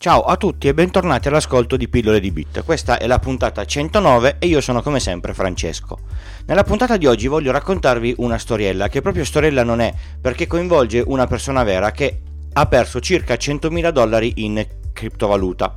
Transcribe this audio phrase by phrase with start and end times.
[0.00, 2.62] Ciao a tutti e bentornati all'ascolto di Pillole di Bit.
[2.62, 5.98] Questa è la puntata 109 e io sono come sempre Francesco.
[6.46, 11.02] Nella puntata di oggi voglio raccontarvi una storiella che proprio storiella non è perché coinvolge
[11.04, 12.20] una persona vera che
[12.52, 15.74] ha perso circa 100.000 dollari in criptovaluta.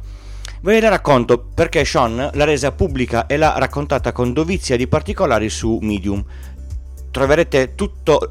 [0.62, 5.49] Ve la racconto perché Sean l'ha resa pubblica e l'ha raccontata con dovizia di particolari
[5.49, 6.23] su Medium.
[7.09, 8.29] Troverete tutto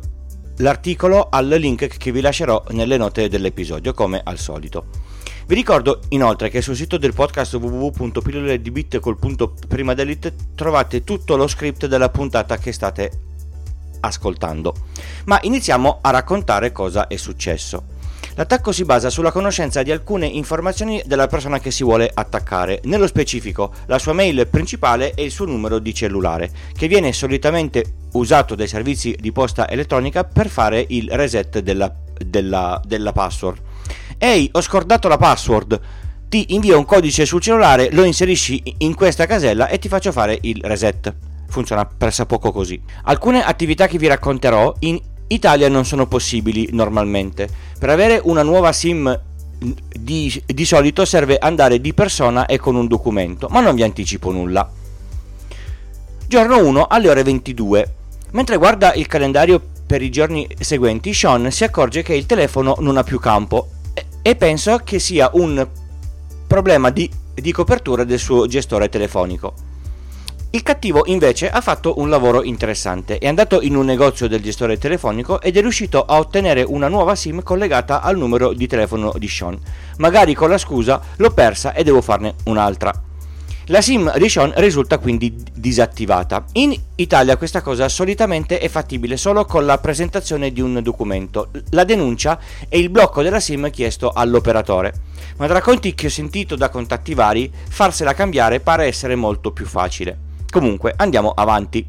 [0.58, 5.09] l'articolo al link che vi lascerò nelle note dell'episodio come al solito.
[5.46, 11.36] Vi ricordo inoltre che sul sito del podcast www.pilloledibit col punto prima dell'it trovate tutto
[11.36, 13.10] lo script della puntata che state
[14.00, 14.74] ascoltando.
[15.24, 17.98] Ma iniziamo a raccontare cosa è successo.
[18.34, 23.06] L'attacco si basa sulla conoscenza di alcune informazioni della persona che si vuole attaccare, nello
[23.06, 28.54] specifico la sua mail principale e il suo numero di cellulare, che viene solitamente usato
[28.54, 31.92] dai servizi di posta elettronica per fare il reset della,
[32.24, 33.68] della, della password.
[34.18, 35.80] Ehi, ho scordato la password.
[36.28, 40.38] Ti invio un codice sul cellulare, lo inserisci in questa casella e ti faccio fare
[40.42, 41.12] il reset.
[41.48, 42.80] Funziona pressappoco così.
[43.04, 47.48] Alcune attività che vi racconterò in Italia non sono possibili normalmente.
[47.78, 49.18] Per avere una nuova SIM
[49.58, 54.30] di, di solito serve andare di persona e con un documento, ma non vi anticipo
[54.30, 54.70] nulla.
[56.26, 57.94] Giorno 1 alle ore 22.
[58.32, 62.96] Mentre guarda il calendario per i giorni seguenti, Sean si accorge che il telefono non
[62.96, 63.68] ha più campo
[64.22, 65.66] e penso che sia un
[66.46, 69.68] problema di, di copertura del suo gestore telefonico.
[70.52, 74.78] Il cattivo invece ha fatto un lavoro interessante, è andato in un negozio del gestore
[74.78, 79.28] telefonico ed è riuscito a ottenere una nuova SIM collegata al numero di telefono di
[79.28, 79.56] Sean.
[79.98, 83.09] Magari con la scusa l'ho persa e devo farne un'altra.
[83.70, 86.44] La SIM di Sean risulta quindi disattivata.
[86.54, 91.84] In Italia questa cosa solitamente è fattibile solo con la presentazione di un documento, la
[91.84, 94.92] denuncia e il blocco della SIM chiesto all'operatore.
[95.36, 99.66] Ma tra racconti che ho sentito da contatti vari, farsela cambiare pare essere molto più
[99.66, 100.18] facile.
[100.50, 101.86] Comunque, andiamo avanti.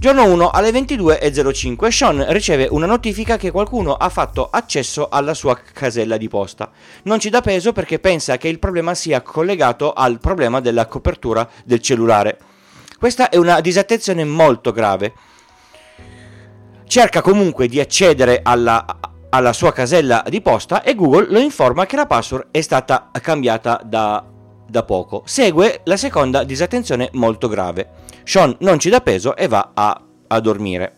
[0.00, 5.54] Giorno 1 alle 22.05 Sean riceve una notifica che qualcuno ha fatto accesso alla sua
[5.74, 6.70] casella di posta.
[7.02, 11.46] Non ci dà peso perché pensa che il problema sia collegato al problema della copertura
[11.66, 12.38] del cellulare.
[12.98, 15.12] Questa è una disattenzione molto grave.
[16.86, 18.86] Cerca comunque di accedere alla,
[19.28, 23.78] alla sua casella di posta e Google lo informa che la password è stata cambiata
[23.84, 24.24] da,
[24.70, 25.22] da poco.
[25.26, 27.90] Segue la seconda disattenzione molto grave.
[28.24, 30.94] Sean non ci dà peso e va a, a dormire.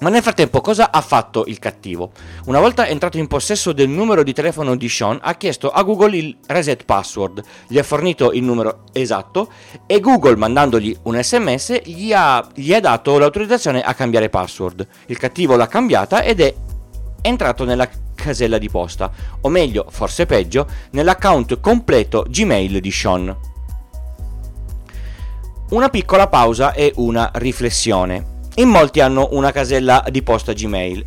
[0.00, 2.12] Ma nel frattempo cosa ha fatto il cattivo?
[2.46, 6.16] Una volta entrato in possesso del numero di telefono di Sean, ha chiesto a Google
[6.16, 9.52] il reset password, gli ha fornito il numero esatto
[9.86, 14.86] e Google, mandandogli un sms, gli ha, gli ha dato l'autorizzazione a cambiare password.
[15.06, 16.54] Il cattivo l'ha cambiata ed è
[17.20, 17.86] entrato nella
[18.20, 19.10] casella di posta,
[19.40, 23.36] o meglio, forse peggio, nell'account completo Gmail di Sean.
[25.70, 28.38] Una piccola pausa e una riflessione.
[28.56, 31.06] In molti hanno una casella di posta Gmail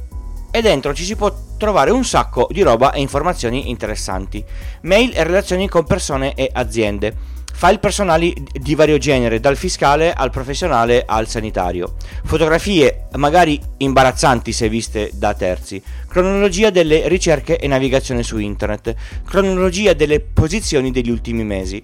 [0.56, 4.44] e dentro ci si può trovare un sacco di roba e informazioni interessanti.
[4.82, 7.16] Mail e relazioni con persone e aziende.
[7.56, 11.94] File personali di vario genere, dal fiscale al professionale al sanitario.
[12.26, 15.82] Fotografie, magari imbarazzanti se viste da terzi.
[16.08, 18.94] Cronologia delle ricerche e navigazione su internet.
[19.26, 21.82] Cronologia delle posizioni degli ultimi mesi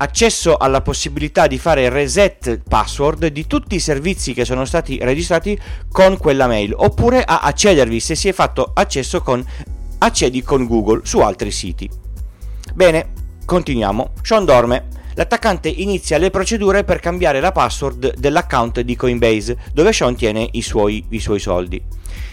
[0.00, 5.58] accesso alla possibilità di fare reset password di tutti i servizi che sono stati registrati
[5.90, 9.44] con quella mail oppure a accedervi se si è fatto accesso con
[9.98, 11.90] accedi con Google su altri siti.
[12.74, 13.12] Bene,
[13.44, 14.12] continuiamo.
[14.22, 14.96] Sean dorme.
[15.18, 20.62] L'attaccante inizia le procedure per cambiare la password dell'account di Coinbase dove Sean tiene i
[20.62, 21.82] suoi, i suoi soldi.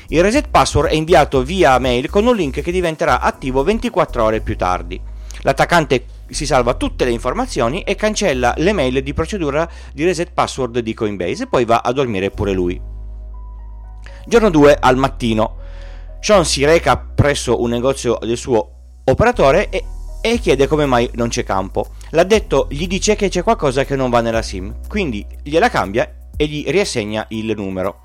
[0.09, 4.41] Il reset password è inviato via mail con un link che diventerà attivo 24 ore
[4.41, 5.02] più tardi.
[5.41, 10.78] L'attaccante si salva tutte le informazioni e cancella le mail di procedura di reset password
[10.78, 12.79] di Coinbase e poi va a dormire pure lui.
[14.28, 15.58] Giorno 2 al mattino.
[16.20, 18.70] Sean si reca presso un negozio del suo
[19.05, 19.84] operatore e,
[20.25, 21.91] e chiede come mai non c'è campo.
[22.09, 26.47] L'addetto gli dice che c'è qualcosa che non va nella SIM, quindi gliela cambia e
[26.47, 28.01] gli riassegna il numero.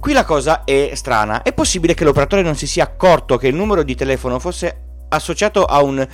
[0.00, 3.54] Qui la cosa è strana, è possibile che l'operatore non si sia accorto che il
[3.54, 6.04] numero di telefono fosse associato a un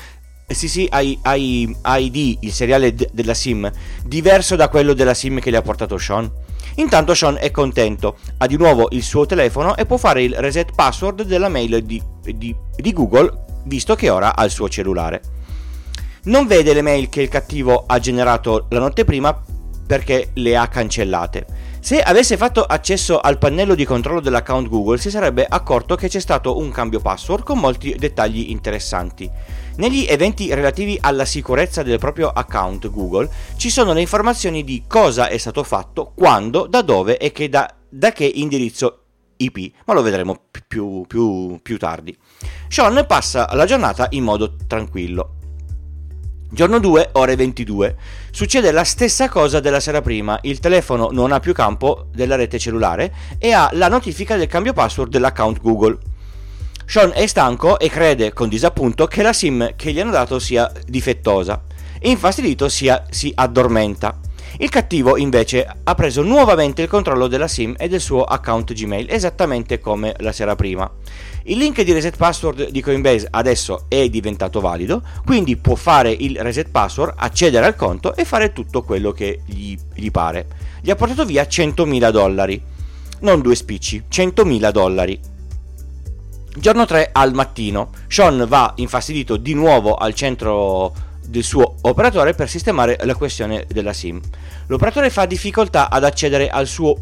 [0.47, 3.71] eh sì, sì, hai, hai, ID, il seriale d- della SIM,
[4.05, 6.31] diverso da quello della SIM che gli ha portato Sean.
[6.75, 10.75] Intanto Sean è contento, ha di nuovo il suo telefono e può fare il reset
[10.75, 12.03] password della mail di,
[12.35, 15.23] di, di Google, visto che ora ha il suo cellulare.
[16.25, 19.39] Non vede le mail che il cattivo ha generato la notte prima
[19.87, 21.47] perché le ha cancellate.
[21.81, 26.21] Se avesse fatto accesso al pannello di controllo dell'account Google si sarebbe accorto che c'è
[26.21, 29.29] stato un cambio password con molti dettagli interessanti.
[29.77, 35.29] Negli eventi relativi alla sicurezza del proprio account Google ci sono le informazioni di cosa
[35.29, 39.00] è stato fatto, quando, da dove e che da, da che indirizzo
[39.41, 42.17] IP, ma lo vedremo più, più, più tardi.
[42.69, 45.35] Sean passa la giornata in modo tranquillo.
[46.53, 47.97] Giorno 2, ore 22.
[48.33, 52.59] Succede la stessa cosa della sera prima, il telefono non ha più campo della rete
[52.59, 55.99] cellulare e ha la notifica del cambio password dell'account Google.
[56.87, 60.71] Sean è stanco e crede con disappunto che la SIM che gli hanno dato sia
[60.87, 61.63] difettosa
[62.01, 64.19] e infastidito si addormenta.
[64.59, 69.07] Il cattivo invece ha preso nuovamente il controllo della SIM e del suo account Gmail
[69.09, 70.91] esattamente come la sera prima.
[71.45, 76.39] Il link di reset password di Coinbase adesso è diventato valido, quindi può fare il
[76.41, 80.47] reset password, accedere al conto e fare tutto quello che gli, gli pare.
[80.83, 82.63] Gli ha portato via 100.000 dollari,
[83.21, 85.21] non due spicci, 100.000 dollari.
[86.57, 90.93] Giorno 3 al mattino, Sean va infastidito di nuovo al centro
[91.31, 94.21] del suo operatore per sistemare la questione della SIM.
[94.67, 96.95] L'operatore fa difficoltà ad accedere al suo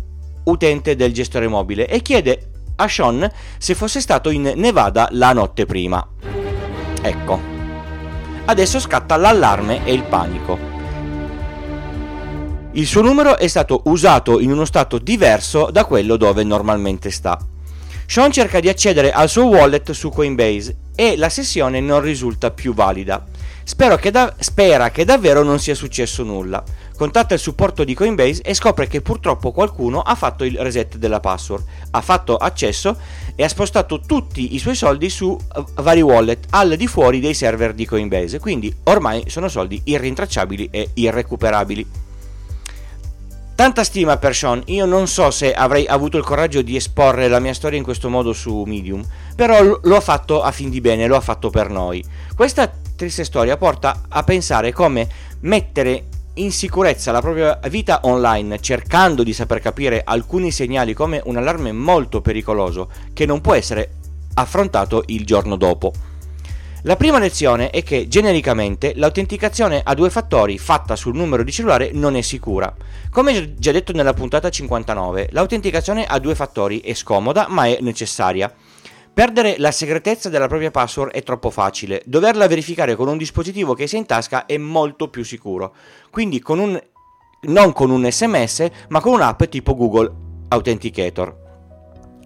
[0.45, 5.65] utente del gestore mobile e chiede a Sean se fosse stato in Nevada la notte
[5.67, 6.07] prima.
[7.01, 7.57] Ecco.
[8.45, 10.77] Adesso scatta l'allarme e il panico.
[12.73, 17.39] Il suo numero è stato usato in uno stato diverso da quello dove normalmente sta.
[18.07, 22.75] Sean cerca di accedere al suo wallet su Coinbase e la sessione non risulta più
[22.75, 23.25] valida.
[24.01, 26.65] Che da- spera che davvero non sia successo nulla.
[26.97, 31.21] Contatta il supporto di Coinbase e scopre che purtroppo qualcuno ha fatto il reset della
[31.21, 32.97] password, ha fatto accesso
[33.37, 37.35] e ha spostato tutti i suoi soldi su eh, vari wallet al di fuori dei
[37.35, 42.08] server di Coinbase, quindi ormai sono soldi irrintracciabili e irrecuperabili.
[43.59, 47.41] Tanta stima per Sean, io non so se avrei avuto il coraggio di esporre la
[47.41, 51.09] mia storia in questo modo su Medium, però lo ha fatto a fin di bene,
[51.09, 52.01] lo ha fatto per noi.
[52.37, 55.09] Questa triste storia porta a pensare come
[55.41, 61.37] mettere in sicurezza la propria vita online cercando di saper capire alcuni segnali come un
[61.37, 63.91] allarme molto pericoloso che non può essere
[64.35, 65.93] affrontato il giorno dopo.
[66.83, 71.91] La prima lezione è che genericamente l'autenticazione a due fattori fatta sul numero di cellulare
[71.93, 72.73] non è sicura.
[73.11, 78.55] Come già detto nella puntata 59, l'autenticazione a due fattori è scomoda ma è necessaria.
[79.13, 83.89] Perdere la segretezza della propria password è troppo facile, doverla verificare con un dispositivo che
[83.89, 85.75] sia in tasca è molto più sicuro.
[86.11, 86.81] Quindi con un,
[87.41, 90.13] non con un sms, ma con un'app tipo Google
[90.51, 91.48] Authenticator.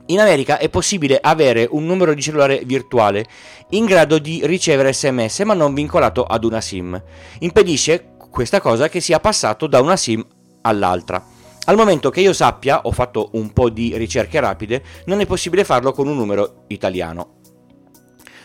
[0.06, 3.24] In America è possibile avere un numero di cellulare virtuale
[3.70, 7.00] in grado di ricevere sms ma non vincolato ad una SIM.
[7.38, 10.24] Impedisce questa cosa che sia passato da una SIM
[10.62, 11.24] all'altra.
[11.64, 15.62] Al momento che io sappia, ho fatto un po' di ricerche rapide, non è possibile
[15.62, 17.36] farlo con un numero italiano.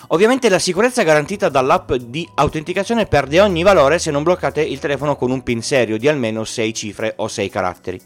[0.10, 5.16] Ovviamente la sicurezza garantita dall'app di autenticazione perde ogni valore se non bloccate il telefono
[5.16, 8.00] con un PIN serio di almeno 6 cifre o 6 caratteri.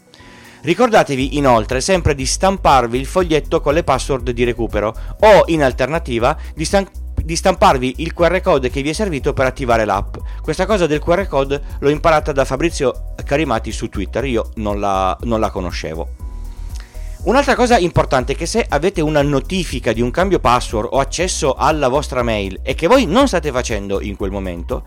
[0.62, 6.36] Ricordatevi inoltre sempre di stamparvi il foglietto con le password di recupero o in alternativa
[6.54, 10.14] di, stan- di stamparvi il QR code che vi è servito per attivare l'app.
[10.40, 15.16] Questa cosa del QR code l'ho imparata da Fabrizio Carimati su Twitter, io non la,
[15.22, 16.08] non la conoscevo.
[17.24, 21.54] Un'altra cosa importante è che se avete una notifica di un cambio password o accesso
[21.54, 24.84] alla vostra mail e che voi non state facendo in quel momento,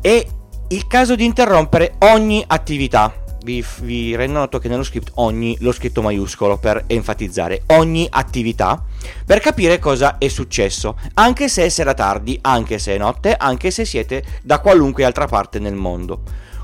[0.00, 0.24] è
[0.68, 5.72] il caso di interrompere ogni attività vi, vi rendo noto che nello script ogni, l'ho
[5.72, 8.84] scritto maiuscolo per enfatizzare, ogni attività,
[9.24, 13.70] per capire cosa è successo, anche se è sera tardi, anche se è notte, anche
[13.70, 16.22] se siete da qualunque altra parte nel mondo.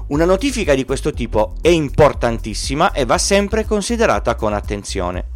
[0.08, 5.30] Una notifica di questo tipo è importantissima e va sempre considerata con attenzione.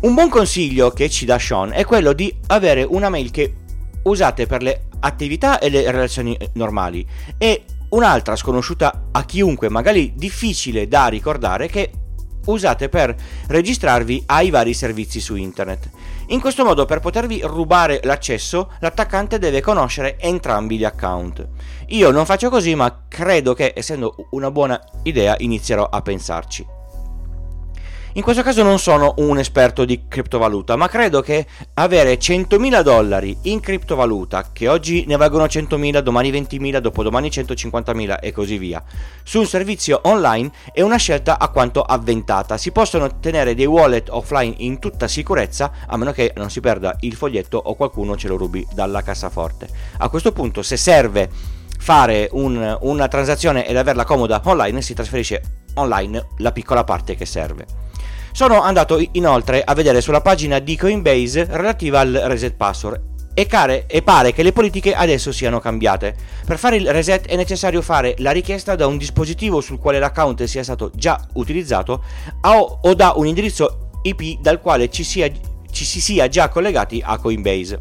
[0.00, 3.54] Un buon consiglio che ci dà Sean è quello di avere una mail che
[4.02, 7.06] usate per le attività e le relazioni normali
[7.38, 11.90] e Un'altra sconosciuta a chiunque, magari difficile da ricordare, che
[12.46, 13.14] usate per
[13.48, 15.90] registrarvi ai vari servizi su internet.
[16.28, 21.46] In questo modo per potervi rubare l'accesso l'attaccante deve conoscere entrambi gli account.
[21.88, 26.75] Io non faccio così ma credo che essendo una buona idea inizierò a pensarci.
[28.16, 33.36] In questo caso non sono un esperto di criptovaluta, ma credo che avere 100.000 dollari
[33.42, 38.82] in criptovaluta, che oggi ne valgono 100.000, domani 20.000, dopodomani 150.000 e così via,
[39.22, 42.56] su un servizio online è una scelta a quanto avventata.
[42.56, 46.96] Si possono tenere dei wallet offline in tutta sicurezza, a meno che non si perda
[47.00, 49.68] il foglietto o qualcuno ce lo rubi dalla cassaforte.
[49.98, 51.28] A questo punto, se serve
[51.78, 57.26] fare un, una transazione ed averla comoda online, si trasferisce online la piccola parte che
[57.26, 57.85] serve.
[58.36, 63.86] Sono andato inoltre a vedere sulla pagina di Coinbase relativa al reset password e, care,
[63.86, 66.14] e, pare che le politiche adesso siano cambiate.
[66.44, 70.44] Per fare il reset è necessario fare la richiesta da un dispositivo sul quale l'account
[70.44, 72.04] sia stato già utilizzato
[72.42, 75.32] o, o da un indirizzo IP dal quale ci, sia,
[75.70, 77.80] ci si sia già collegati a Coinbase.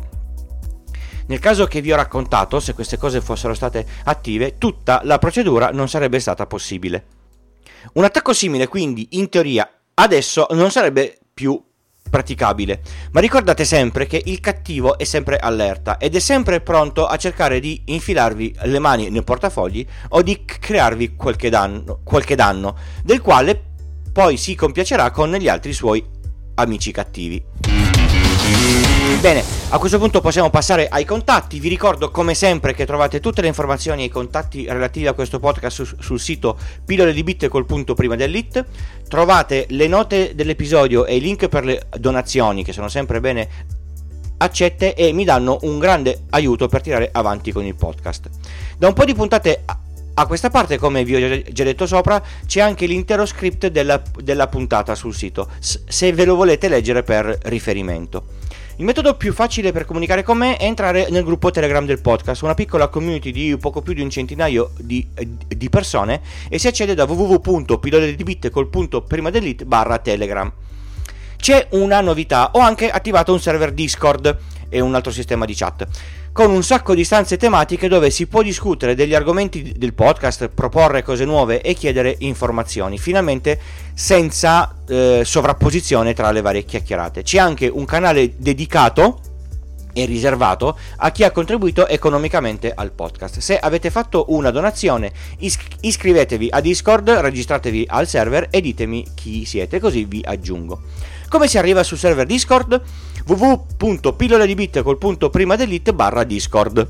[1.28, 5.72] Nel caso che vi ho raccontato, se queste cose fossero state attive, tutta la procedura
[5.72, 7.08] non sarebbe stata possibile.
[7.96, 11.62] Un attacco simile quindi, in teoria, adesso non sarebbe più
[12.10, 12.82] praticabile.
[13.12, 17.60] Ma ricordate sempre che il cattivo è sempre allerta ed è sempre pronto a cercare
[17.60, 23.62] di infilarvi le mani nel portafogli o di crearvi qualche danno, qualche danno del quale
[24.14, 26.04] poi si compiacerà con gli altri suoi
[26.56, 27.44] amici cattivi.
[29.20, 29.44] Bene,
[29.75, 31.60] a questo punto possiamo passare ai contatti.
[31.60, 35.38] Vi ricordo come sempre che trovate tutte le informazioni e i contatti relativi a questo
[35.38, 38.63] podcast su, sul sito pillole di bit col punto prima dell'it.
[39.10, 43.50] Trovate le note dell'episodio e i link per le donazioni che sono sempre bene
[44.38, 48.29] accette e mi danno un grande aiuto per tirare avanti con il podcast.
[48.77, 49.63] Da un po' di puntate
[50.13, 54.48] a questa parte, come vi ho già detto sopra, c'è anche l'intero script della, della
[54.48, 58.45] puntata sul sito, se ve lo volete leggere per riferimento.
[58.77, 62.41] Il metodo più facile per comunicare con me è entrare nel gruppo Telegram del podcast,
[62.41, 65.08] una piccola community di poco più di un centinaio di,
[65.48, 70.51] di persone e si accede da www.pilloledibit col punto prima dell'it barra Telegram.
[71.38, 75.88] C'è una novità, ho anche attivato un server Discord e un altro sistema di chat
[76.36, 81.01] con un sacco di stanze tematiche dove si può discutere degli argomenti del podcast, proporre
[81.01, 83.58] cose nuove e chiedere informazioni, finalmente
[83.94, 87.24] senza eh, sovrapposizione tra le varie chiacchierate.
[87.24, 89.22] C'è anche un canale dedicato
[89.94, 93.39] e riservato a chi ha contribuito economicamente al podcast.
[93.39, 95.13] Se avete fatto una donazione,
[95.80, 100.82] iscrivetevi a Discord, registratevi al server e ditemi chi siete, così vi aggiungo.
[101.30, 102.82] Come si arriva sul server Discord?
[103.27, 106.88] www.pilloledibit col punto prima dell'it barra Discord.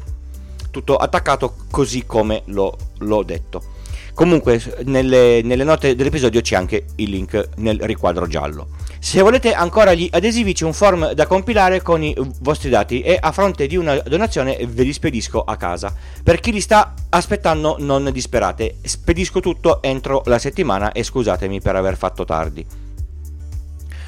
[0.70, 3.74] Tutto attaccato così come l'ho, l'ho detto.
[4.14, 8.68] Comunque nelle, nelle, note dell'episodio c'è anche il link nel riquadro giallo.
[8.98, 13.18] Se volete ancora gli adesivi c'è un form da compilare con i vostri dati e
[13.20, 15.94] a fronte di una donazione ve li spedisco a casa.
[16.24, 21.76] Per chi li sta aspettando non disperate, spedisco tutto entro la settimana e scusatemi per
[21.76, 22.66] aver fatto tardi.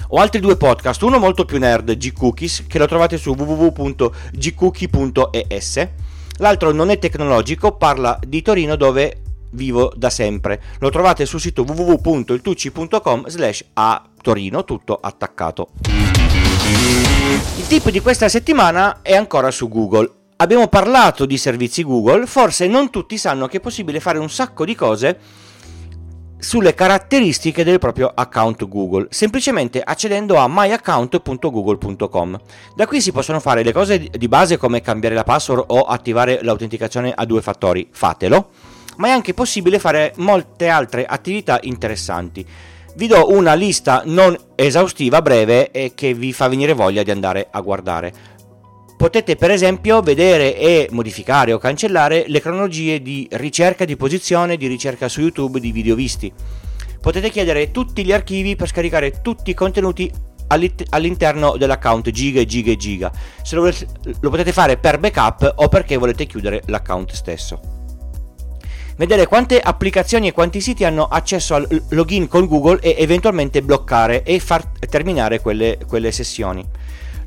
[0.10, 5.88] Ho altri due podcast, uno molto più nerd, G-Cookies, che lo trovate su www.gcookie.es.
[6.38, 10.62] L'altro non è tecnologico, parla di Torino dove vivo da sempre.
[10.80, 15.72] Lo trovate sul sito www.iltucci.com slash a Torino, tutto attaccato.
[17.58, 20.10] Il tip di questa settimana è ancora su Google.
[20.38, 24.64] Abbiamo parlato di servizi Google, forse non tutti sanno che è possibile fare un sacco
[24.64, 25.20] di cose
[26.40, 32.40] sulle caratteristiche del proprio account Google, semplicemente accedendo a myaccount.google.com.
[32.76, 36.40] Da qui si possono fare le cose di base come cambiare la password o attivare
[36.42, 38.50] l'autenticazione a due fattori, fatelo,
[38.98, 42.46] ma è anche possibile fare molte altre attività interessanti.
[42.96, 47.48] Vi do una lista non esaustiva, breve, e che vi fa venire voglia di andare
[47.52, 48.36] a guardare.
[48.98, 54.66] Potete per esempio vedere e modificare o cancellare le cronologie di ricerca di posizione, di
[54.66, 56.34] ricerca su YouTube di video visti.
[57.00, 60.12] Potete chiedere tutti gli archivi per scaricare tutti i contenuti
[60.48, 63.12] all'interno dell'account giga e giga e giga.
[63.44, 63.88] Se lo, volete,
[64.20, 67.60] lo potete fare per backup o perché volete chiudere l'account stesso.
[68.98, 74.24] Vedere quante applicazioni e quanti siti hanno accesso al login con Google e eventualmente bloccare
[74.24, 76.66] e far terminare quelle, quelle sessioni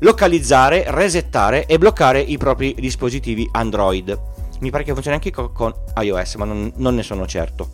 [0.01, 4.19] localizzare, resettare e bloccare i propri dispositivi Android.
[4.59, 7.71] Mi pare che funzioni anche con, iOS, ma non, non ne sono certo.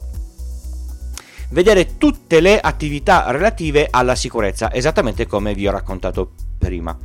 [1.49, 6.97] Vedere tutte le attività relative alla sicurezza, esattamente come vi ho raccontato prima.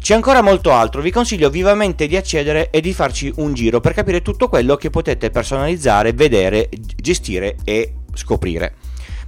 [0.00, 3.94] C'è ancora molto altro, vi consiglio vivamente di accedere e di farci un giro per
[3.94, 8.74] capire tutto quello che potete personalizzare, vedere, gestire e scoprire.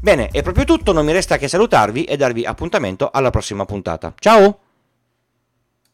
[0.00, 4.12] Bene, è proprio tutto, non mi resta che salutarvi e darvi appuntamento alla prossima puntata.
[4.18, 4.63] Ciao!